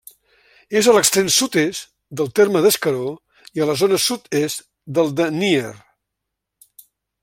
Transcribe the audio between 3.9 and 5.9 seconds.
sud-est del de Nyer.